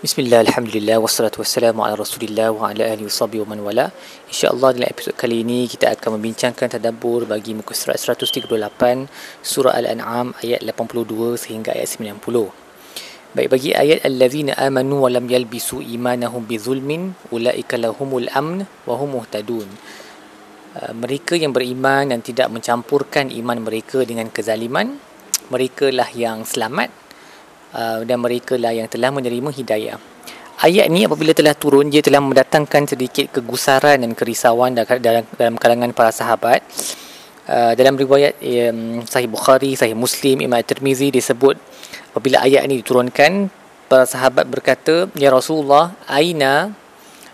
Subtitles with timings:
[0.00, 3.92] Bismillah, Alhamdulillah, wassalatu wassalamu ala rasulillah wa ala alihi wa man wala.
[4.32, 8.48] InsyaAllah dalam episod kali ini kita akan membincangkan tadabbur bagi muka surat 138
[9.44, 12.16] Surah Al-An'am ayat 82 sehingga ayat 90
[13.36, 19.20] Baik bagi ayat Al-lazina amanu wa lam yalbisu imanahum bizulmin Ula'ika lahumul amn wa hum
[19.20, 19.68] muhtadun.
[20.80, 24.96] Uh, Mereka yang beriman dan tidak mencampurkan iman mereka dengan kezaliman
[25.52, 26.88] Mereka lah yang selamat
[27.70, 29.96] Uh, dan mereka lah yang telah menerima hidayah.
[30.60, 35.94] Ayat ni apabila telah turun dia telah mendatangkan sedikit kegusaran dan kerisauan dalam dalam kalangan
[35.94, 36.60] para sahabat.
[37.46, 41.58] Uh, dalam riwayat um, Sahih Bukhari, Sahih Muslim, Imam Tirmizi disebut
[42.14, 43.50] apabila ayat ini diturunkan
[43.90, 46.74] para sahabat berkata, "Ya Rasulullah, aina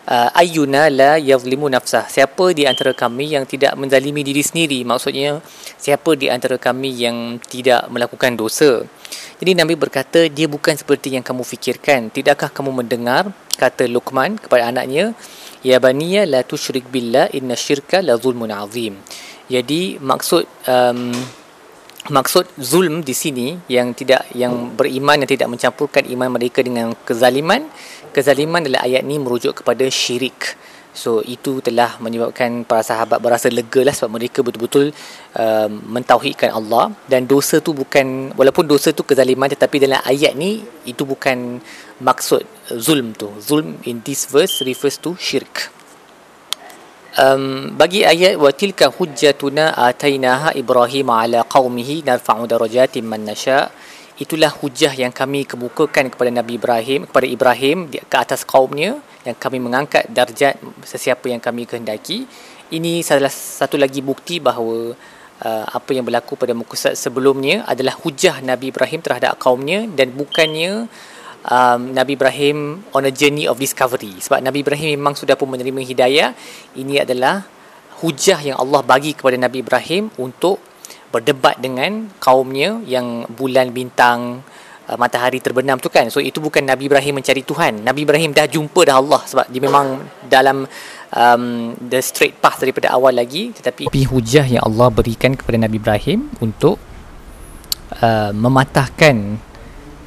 [0.06, 5.42] uh, ayyuna la yazlimu nafsah siapa di antara kami yang tidak menzalimi diri sendiri maksudnya
[5.76, 8.86] siapa di antara kami yang tidak melakukan dosa
[9.36, 12.08] jadi Nabi berkata dia bukan seperti yang kamu fikirkan.
[12.08, 13.28] Tidakkah kamu mendengar
[13.60, 15.12] kata Luqman kepada anaknya?
[15.60, 18.96] Ya baniya la tusyrik billah inna syirka la zulmun azim.
[19.52, 21.12] Jadi maksud um,
[22.08, 27.66] maksud zulm di sini yang tidak yang beriman yang tidak mencampurkan iman mereka dengan kezaliman
[28.14, 30.54] kezaliman dalam ayat ni merujuk kepada syirik
[30.96, 34.96] so itu telah menyebabkan para sahabat berasa lega lah sebab mereka betul-betul
[35.36, 36.96] uh, mentauhidkan Allah.
[37.04, 41.60] Dan dosa tu bukan walaupun dosa tu kezaliman tetapi dalam ayat ni itu bukan
[42.00, 43.28] maksud zulm tu.
[43.38, 45.76] Zulm in this verse refers to syirik
[47.16, 53.72] um, bagi ayat wa tilka hujjatuna atainaha ibrahim ala qaumihi narfa'u darajatin man nasha.
[54.16, 58.96] Itulah hujah yang kami kemukakan kepada Nabi Ibrahim kepada Ibrahim di, ke atas kaumnya
[59.26, 62.24] yang kami mengangkat darjat sesiapa yang kami kehendaki.
[62.70, 64.94] Ini salah satu lagi bukti bahawa
[65.42, 70.86] uh, apa yang berlaku pada muka sebelumnya adalah hujah Nabi Ibrahim terhadap kaumnya dan bukannya
[71.46, 74.18] um, Nabi Ibrahim on a journey of discovery.
[74.18, 76.30] Sebab Nabi Ibrahim memang sudah pun menerima hidayah.
[76.74, 77.46] Ini adalah
[78.02, 80.60] hujah yang Allah bagi kepada Nabi Ibrahim untuk
[81.14, 84.42] berdebat dengan kaumnya yang bulan bintang
[84.88, 88.46] uh, matahari terbenam tu kan so itu bukan Nabi Ibrahim mencari Tuhan Nabi Ibrahim dah
[88.46, 89.86] jumpa dah Allah sebab dia memang
[90.26, 90.66] dalam
[91.12, 91.44] um,
[91.78, 96.78] the straight path daripada awal lagi tetapi hujah yang Allah berikan kepada Nabi Ibrahim untuk
[98.02, 99.38] uh, mematahkan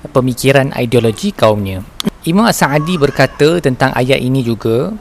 [0.07, 1.83] pemikiran ideologi kaumnya.
[2.23, 4.91] Imam As-Sa'adi berkata tentang ayat ini juga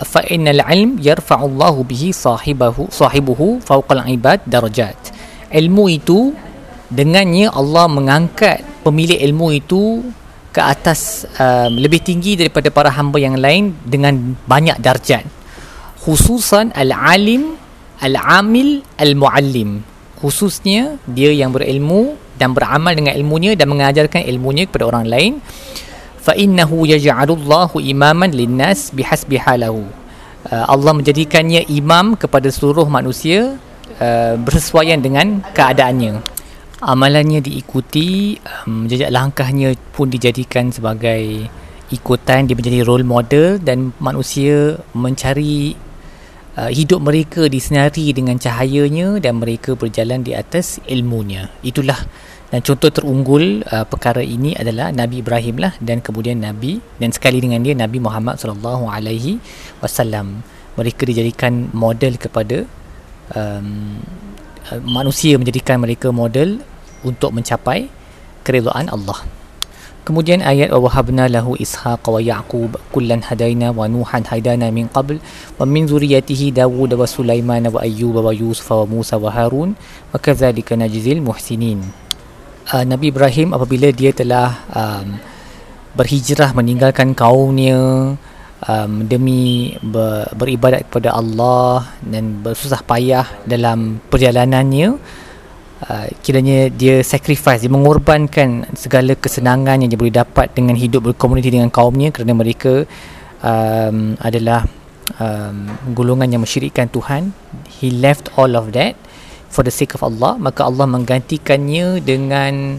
[0.00, 4.96] fa innal ilm yarfa'u Allah bihi sahibahu sahibuhu fawqa al-ibad darajat.
[5.52, 6.32] Ilmu itu
[6.88, 10.04] dengannya Allah mengangkat pemilik ilmu itu
[10.50, 15.22] ke atas um, lebih tinggi daripada para hamba yang lain dengan banyak darjat.
[16.02, 17.54] Khususan al-alim,
[18.02, 19.86] al-amil, al-muallim.
[20.18, 25.32] Khususnya dia yang berilmu dan beramal dengan ilmunya dan mengajarkan ilmunya kepada orang lain
[26.20, 29.88] fa innahu yaj'alullahu imaman linnas bihasbi halahu
[30.48, 33.56] uh, Allah menjadikannya imam kepada seluruh manusia
[34.00, 36.39] uh, bersesuaian dengan keadaannya
[36.80, 41.48] amalannya diikuti um, jejak langkahnya pun dijadikan sebagai
[41.92, 45.76] ikutan dia menjadi role model dan manusia mencari
[46.56, 52.00] uh, hidup mereka disenari dengan cahayanya dan mereka berjalan di atas ilmunya itulah
[52.50, 57.38] dan contoh terunggul uh, perkara ini adalah Nabi Ibrahim lah dan kemudian Nabi dan sekali
[57.38, 59.38] dengan dia Nabi Muhammad sallallahu alaihi
[59.78, 60.42] wasallam.
[60.74, 62.66] Mereka dijadikan model kepada
[63.38, 64.02] um,
[64.82, 66.58] manusia menjadikan mereka model
[67.06, 67.88] untuk mencapai
[68.42, 69.20] keridhaan Allah.
[70.00, 75.20] Kemudian ayat wa wahabna lahu ishaq wa yaqub kullan hadaina wa nuhan hadaina min qabl
[75.60, 79.76] wa min zurriyyatihi daud wa sulaiman wa ayyub wa yusuf wa musa wa harun
[80.08, 81.84] wa kadzalika najzil muhsinin
[82.72, 85.20] uh, Nabi Ibrahim apabila dia telah um,
[85.92, 88.16] berhijrah meninggalkan kaumnya
[88.66, 94.96] um, demi ber, beribadat kepada Allah dan bersusah payah dalam perjalanannya
[95.88, 101.48] uh, kiranya dia sacrifice dia mengorbankan segala kesenangan yang dia boleh dapat dengan hidup berkomuniti
[101.48, 102.84] dengan kaumnya kerana mereka
[103.40, 104.68] um, adalah
[105.18, 105.66] um,
[105.96, 107.32] golongan yang mensyirikkan Tuhan.
[107.80, 108.94] He left all of that
[109.48, 110.36] for the sake of Allah.
[110.36, 112.78] Maka Allah menggantikannya dengan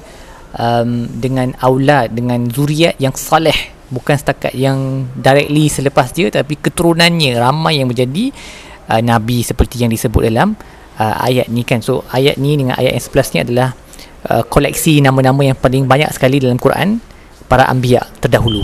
[0.56, 3.74] um, dengan aulad dengan zuriat yang saleh.
[3.92, 8.32] Bukan setakat yang directly selepas dia tapi keturunannya ramai yang menjadi
[8.88, 10.56] uh, nabi seperti yang disebut dalam
[11.02, 13.74] uh, ayat ni kan so ayat ni dengan ayat yang sebelas ni adalah
[14.30, 17.02] uh, koleksi nama-nama yang paling banyak sekali dalam Quran
[17.50, 18.62] para anbiya terdahulu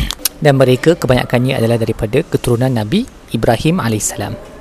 [0.44, 4.58] dan mereka kebanyakannya adalah daripada keturunan Nabi Ibrahim alaihissalam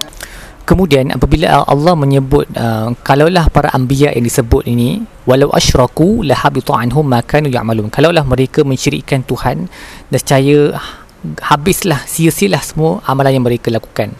[0.67, 7.07] Kemudian apabila Allah menyebut uh, kalaulah para anbiya yang disebut ini walau asyraku lahabitu anhum
[7.07, 7.87] ma kanu ya'malun.
[7.87, 9.71] Kalaulah mereka mensyirikkan Tuhan
[10.11, 10.75] nescaya
[11.39, 14.11] habislah sia-sialah semua amalan yang mereka lakukan.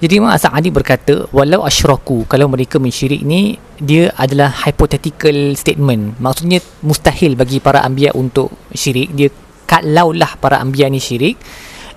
[0.00, 6.16] Jadi Imam As-Sa'adi berkata walau asyraku kalau mereka mensyirik ni dia adalah hypothetical statement.
[6.16, 9.12] Maksudnya mustahil bagi para anbiya untuk syirik.
[9.12, 9.28] Dia
[9.68, 11.36] kalaulah para anbiya ni syirik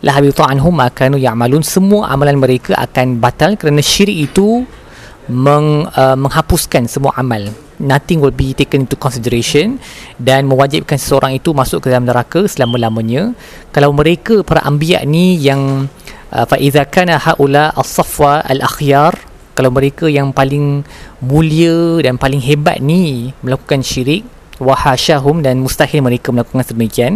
[0.03, 4.67] la habitu anhum ma kanu ya'malun semua amalan mereka akan batal kerana syirik itu
[5.31, 7.47] meng, uh, menghapuskan semua amal
[7.79, 9.79] nothing will be taken into consideration
[10.19, 13.31] dan mewajibkan seseorang itu masuk ke dalam neraka selama-lamanya
[13.71, 15.87] kalau mereka para anbiya ni yang
[16.33, 19.13] fa iza kana haula as-safwa al-akhyar
[19.53, 20.81] kalau mereka yang paling
[21.21, 24.25] mulia dan paling hebat ni melakukan syirik
[24.57, 27.13] wahasyahum dan mustahil mereka melakukan sedemikian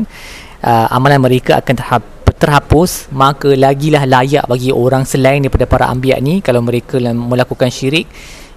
[0.62, 2.04] uh, amalan mereka akan terhap,
[2.38, 8.06] terhapus maka lagilah layak bagi orang selain daripada para anbiya ni kalau mereka melakukan syirik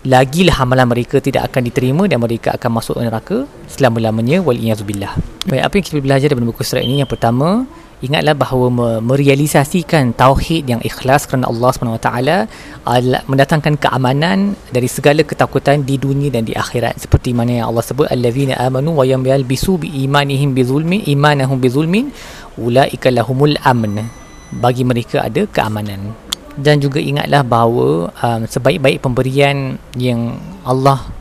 [0.05, 5.13] lagilah amalan mereka tidak akan diterima dan mereka akan masuk neraka selama-lamanya waliyazubillah
[5.49, 7.01] baik apa yang kita belajar daripada buku surat ini?
[7.01, 7.65] Yang pertama
[8.01, 12.11] ingatlah bahawa merealisasikan tauhid yang ikhlas kerana Allah SWT
[13.29, 16.97] mendatangkan keamanan dari segala ketakutan di dunia dan di akhirat.
[16.97, 21.69] Seperti mana yang Allah sebut allazina amanu wa yalbisu bi imanihim bi zulmin imanahum bi
[21.69, 22.09] zulmin
[22.57, 24.09] ulaika lahumul amn.
[24.51, 26.17] Bagi mereka ada keamanan.
[26.59, 30.35] Dan juga ingatlah bahawa um, sebaik-baik pemberian yang
[30.67, 31.20] Allah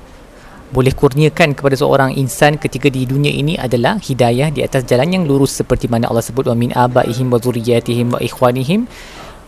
[0.69, 5.23] boleh kurniakan kepada seorang insan ketika di dunia ini adalah hidayah di atas jalan yang
[5.25, 8.85] lurus seperti mana Allah sebut wa min abaihim wa zurriyatihim wa ikhwanihim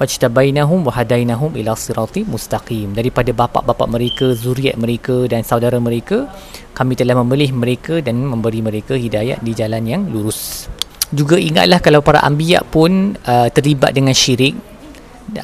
[0.01, 2.97] wajtabainahum wa hadainahum ila sirati mustaqim.
[2.97, 6.25] Daripada bapa-bapa mereka zuriat mereka dan saudara mereka
[6.73, 10.65] kami telah memilih mereka dan memberi mereka hidayah di jalan yang lurus.
[11.13, 14.57] Juga ingatlah kalau para anbiya pun uh, terlibat dengan syirik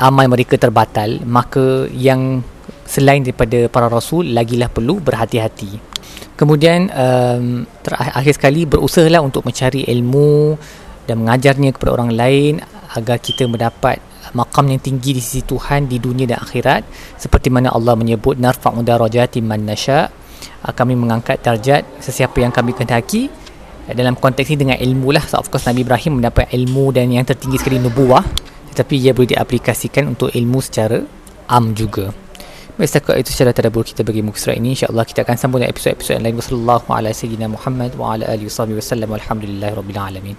[0.01, 2.41] amal mereka terbatal maka yang
[2.87, 5.99] selain daripada para rasul lagilah perlu berhati-hati.
[6.39, 10.55] Kemudian um, terakhir sekali berusahalah untuk mencari ilmu
[11.03, 12.53] dan mengajarnya kepada orang lain
[12.95, 13.99] agar kita mendapat
[14.31, 16.87] makam yang tinggi di sisi Tuhan di dunia dan akhirat.
[17.19, 20.07] Seperti mana Allah menyebut narfa'u darajati man nasha.
[20.63, 23.27] Uh, kami mengangkat darjat sesiapa yang kami kehendaki.
[23.87, 27.25] Dalam konteks ini dengan ilmu lah so of course Nabi Ibrahim mendapat ilmu dan yang
[27.25, 28.23] tertinggi sekali nubuah.
[28.75, 31.01] Tetapi ia boleh diaplikasikan untuk ilmu secara
[31.49, 32.26] am juga
[32.77, 34.77] Baik, setakat itu secara tadabur kita bagi muka surat ini.
[34.77, 36.37] InsyaAllah kita akan sambung dengan episod-episod yang lain.
[36.37, 37.97] Wassalamualaikum warahmatullahi wabarakatuh.
[37.97, 39.09] Wa ala alihi wa sallam.
[39.81, 40.35] Rabbil Alamin.